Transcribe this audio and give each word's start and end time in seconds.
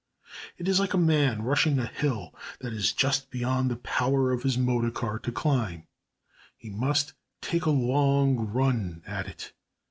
It 0.57 0.67
is 0.67 0.79
like 0.79 0.95
a 0.95 0.97
man 0.97 1.43
rushing 1.43 1.77
a 1.77 1.85
hill 1.85 2.33
that 2.59 2.73
is 2.73 2.91
just 2.91 3.29
beyond 3.29 3.69
the 3.69 3.75
power 3.75 4.31
of 4.31 4.41
his 4.41 4.57
motor 4.57 4.89
car 4.89 5.19
to 5.19 5.31
climb, 5.31 5.85
he 6.57 6.71
must 6.71 7.13
take 7.39 7.65
a 7.65 7.69
long 7.69 8.37
run 8.47 9.03
at 9.05 9.27
it. 9.27 9.53